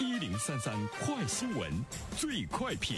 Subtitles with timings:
[0.00, 1.68] 一零三三快新闻，
[2.16, 2.96] 最快评。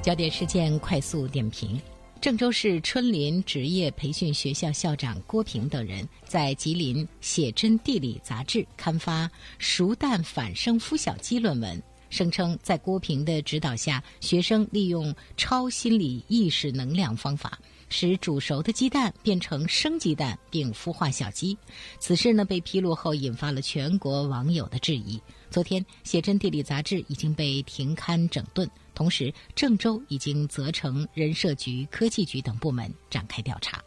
[0.00, 1.80] 焦点事件快速点评：
[2.20, 9.28] 郑州市春林职业培训学校校长郭平等人在吉林《写真地理》杂志刊发
[9.58, 11.82] “熟蛋反生孵小鸡”论文，
[12.12, 17.58] 声称在郭平的指导下，学生利用超心理意识能量方法。
[17.88, 21.56] 使煮熟的鸡蛋变成生鸡蛋，并孵化小鸡。
[21.98, 25.20] 此事呢被披露后，引发了全国网友的质疑。
[25.50, 33.82] 昨天，《写真地理》杂志已经被停刊整顿，同时郑州已经责成人社局、科技局等部门展开调查。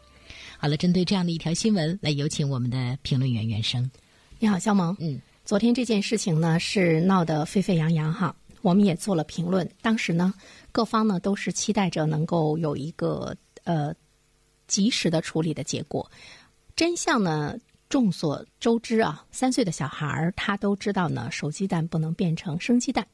[0.58, 3.88] 好了，针对这样的一条新闻，来有请我们的评论员袁生。
[4.38, 4.96] 你好，肖萌。
[5.00, 9.66] 嗯，昨天这件事情呢是闹得沸沸扬扬哈，我们也做了评论。
[9.80, 10.34] 当时呢，
[10.72, 13.34] 各方呢都是期待着能够有一个。
[13.64, 13.92] 呃，
[14.68, 16.08] 及时的处理的结果，
[16.76, 17.56] 真相呢？
[17.88, 23.04] 众所周知啊，三岁的小孩儿他都知道呢，熟鸡蛋不能变成生鸡蛋，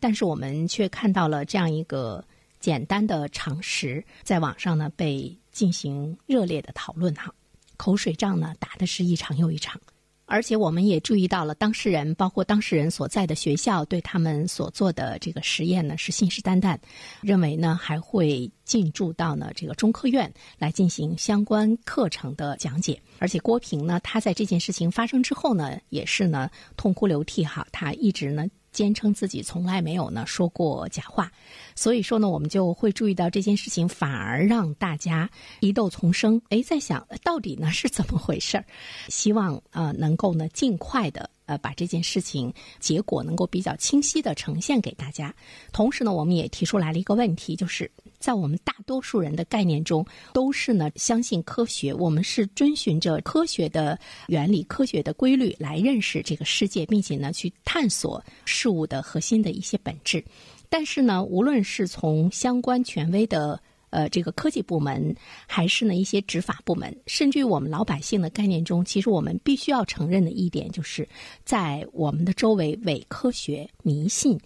[0.00, 2.24] 但是我们却看到了这样一个
[2.58, 7.32] 简单的常识，在网上呢被进行热烈的讨论哈，
[7.76, 9.80] 口水仗呢打的是一场又一场。
[10.26, 16.78] 而且我们也注意到了，当事人包括当事人所在的学校对他们所做的这个实验呢是信誓旦旦，
[17.20, 23.00] 认为呢还会进驻到呢这个中科院来进行相关课程的讲解。
[23.18, 28.46] 而且郭平呢，他在这件事情发生之后呢，也是呢痛哭流涕哈，他一直呢。
[28.74, 31.32] 坚称自己从来没有呢说过假话，
[31.74, 35.30] 所以说呢，我们就会注意到这件事情，反而让大家
[35.60, 36.38] 疑窦丛生。
[36.50, 38.64] 哎，在想到底呢是怎么回事儿？
[39.08, 41.30] 希望呃能够呢尽快的。
[41.46, 45.34] 呃，把这件事情结果能够比较清晰的呈现给大家。
[45.72, 47.90] 同时呢，我们也提出来了一个问题，就是
[48.24, 60.24] 在我们大多数人的概念中，都是呢相信科学，我们是遵循着科学的原理、科学的规律来认识这个世界，并且呢去探索事物的核心的一些本质。
[60.70, 63.60] 但是呢，无论是从相关权威的。
[63.90, 65.14] 呃，这个科技部门，
[65.46, 71.08] 还是呢一些执法部门，甚至于我们老百姓的概念中，其实我们必须要承认的一点，就是
[71.44, 74.36] 在我们的周围，伪科学、迷信，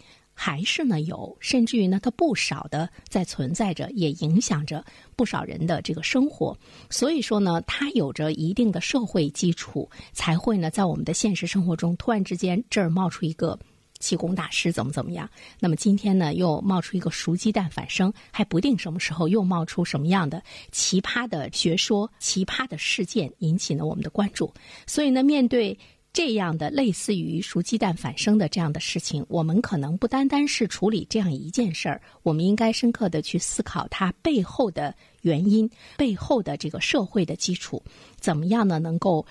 [0.40, 4.84] 还是呢有，甚至于呢它不少的在存在着，也影响着
[5.16, 6.56] 不少人的这个生活。
[6.88, 13.58] 所以说呢，它有着一定的社会基础，才会呢在我们的现实生活中，突然之间这儿冒出一个。
[14.00, 15.28] 气功大师怎么怎么样？
[15.58, 24.54] 那么今天呢，又冒出一个熟鸡蛋反生，还不定什么时候又冒出什么样的奇葩的学说、奇葩的事件，引起了我们的关注。
[24.86, 25.76] 所以呢，面对
[26.18, 34.92] 这样的类似于熟鸡蛋反生的这样的事情，我们可能不单单是处理这样一件事儿，我们应该深刻的去思考它背后的
[35.22, 37.80] 原因、背后的这个社会的基础，
[38.18, 38.80] 怎么样呢？
[38.80, 39.24] 能够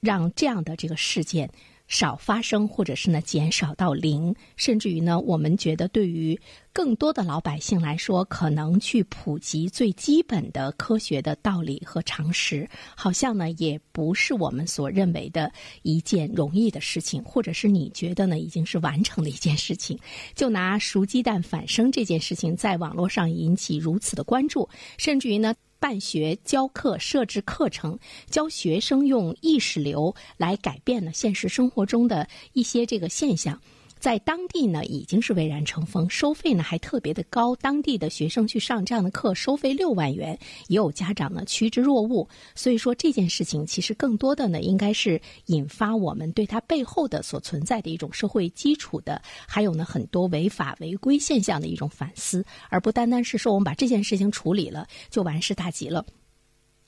[0.00, 1.48] 让这样的这个事件。
[1.86, 6.38] 少发生，或者是呢减少到零，甚至于呢，我们觉得对于
[6.72, 15.52] 更多的老百姓来说，可能去普及最基本的科学的道理和常识，好像呢也不是我们所认为的
[15.82, 19.98] 一件容易的事情，或者是你觉得呢已经是完成的一件事情。
[20.34, 25.54] 就拿熟鸡蛋反生这件事情，在网络上引起如此的关注，甚至于呢。
[25.84, 27.98] 办学教课设置课程，
[28.30, 33.60] 教学生用意识流来改变了现实生活中的一些这个现象。
[34.04, 37.56] 在当地呢，已经是蔚然成风，收费呢还特别的高。
[37.56, 40.38] 当地的学生去上这样的课，收费六万元，
[40.68, 42.28] 也有家长呢趋之若鹜。
[42.54, 56.04] 所以说这件事情，其实更多的呢，应该是引发我们对它背后的所存在的一种社会基础的，还有呢很多违法违规现象的一种反思，而不单单是说我们把这件事情处理了就完事大吉了。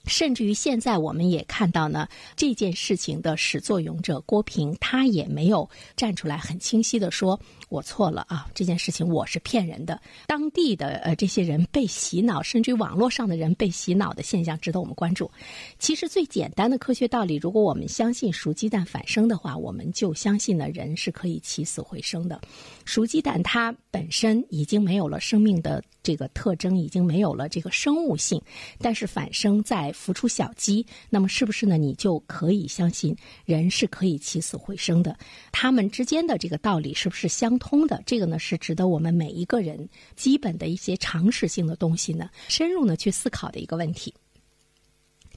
[0.07, 10.01] 甚至于现在，我们也看到呢，这件事情的始作俑者郭平，他也没有站出来很清晰的说“我错了啊，这件事情我是骗人的”。
[10.29, 15.29] 当地的呃这些人被洗脑，甚至于网络上的人被洗脑的现象，值得我们关注。
[15.81, 22.41] 其实最简单的科学道理，如果我们相信熟鸡蛋反生的话，我们就相信了人是可以起死回生的。
[22.85, 28.41] 熟鸡蛋它本身已经没有了生命的这个特征，已经没有了这个生物性，
[28.79, 29.93] 但是反生在。
[29.97, 31.79] 孵出小鸡，那么是不是呢？
[31.79, 33.17] 你就可以相信
[33.47, 35.17] 人是可以起死回生的？
[35.51, 38.03] 他们之间的这个道理是不是相通的？
[38.05, 44.13] 这个呢是值得我们每一个人基本的一些常识性的东西呢，深入呢去思考的一个问题。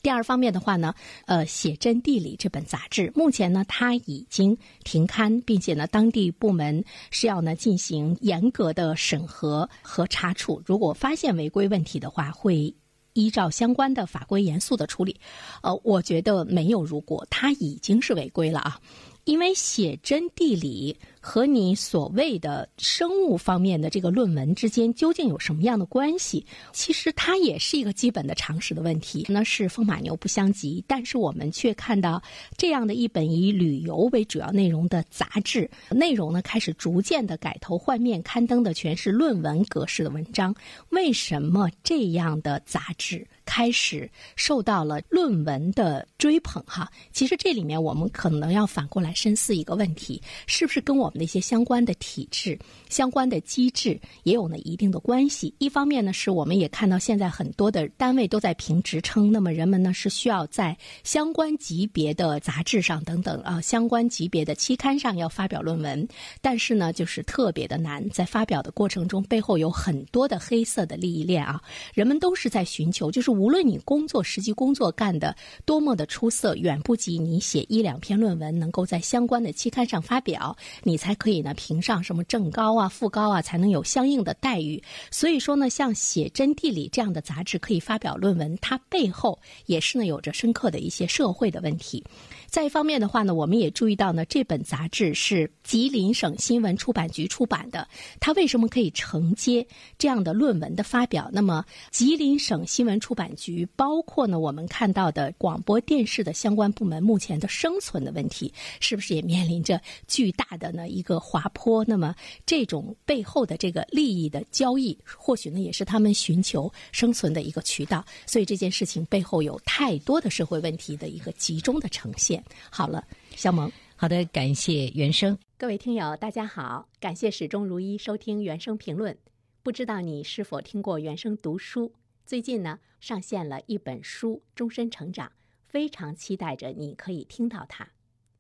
[0.02, 0.94] 第二方面的话呢，
[1.26, 12.74] 呃，《写真地理》这本杂志目前呢它已经停刊，并且呢当地部门是要呢进行严格的审核和查处，如果发现违规问题的话，会。
[13.20, 15.20] 依照相关的法规严肃的处理。
[15.62, 18.80] 呃，我觉得没有如果，他已经是违规了啊。
[19.26, 20.98] 因为写真地理
[21.30, 26.44] 和你所谓的生物方面的这个论文之间究竟有什么样的关系？
[26.74, 29.28] 其实它也是一个基本的常识的问题。
[29.30, 32.20] 那是风马牛不相及，但是我们却看到
[32.58, 40.56] 这样的一本以旅游为主要内容的杂志，内容呢开始逐渐的改头换面，刊登的全是论文格式的文章。
[40.90, 43.28] 为什么这样的杂志？
[43.46, 52.58] 开始受到了论文的追捧，哈，其实这里面我们可能要反过来深思一个问题，是不是跟我们的一些相关的体制、
[52.90, 55.54] 相关的机制也有呢一定的关系？
[55.58, 66.08] 一方面呢，是我们也看到现在很多的单位都在评职称，那么人们呢是需要在相关级别的杂志上等等啊，相关级别的期刊上要发表论文，
[66.40, 71.60] 但是呢，就是特别的难，在发表的过程中背后有很多的黑色的利益链啊，
[71.96, 73.30] 人们都是在寻求，就是。
[73.40, 75.34] 无论你工作实际工作干的
[75.64, 84.84] 多么的出色，远不及你写一两篇论文能够在相关的期刊上发表，你才可以呢评上什么正高啊、副高啊，才能有相应的待遇。
[85.10, 92.04] 所以说呢，像《写真地理》这样的杂志可以发表论文，它背后也是呢有着深刻的一些社会的问题。
[92.48, 97.88] 再一方面的话呢，我们也注意到呢，这本杂志是吉林省新闻出版局出版的。
[98.20, 99.66] 它为什么可以承接
[99.98, 101.30] 这样的论文的发表？
[101.32, 111.86] 那么，吉林省新闻出版局包括呢，我们看到的广播电视的相关部门目前的生存的问题，是不是也面临着巨大的呢一个滑坡？
[111.86, 112.14] 那么，
[112.46, 118.04] 这种背后的这个利益的交易，或许呢也是他们寻求生存的一个渠道。
[118.26, 122.44] 所以，这件事情背后有太多的社会问题的一个集中的呈现。
[122.70, 125.38] 好了，小萌，好的，感谢原生。
[125.58, 129.18] 各位听友，大家好，感谢始终如一收听原生评论。
[129.62, 131.92] 不知道你是否听过原生读书？
[132.26, 135.28] 最近呢，上线了一本书《终身成长》，
[135.68, 137.84] 非常期待着你可以听到它。《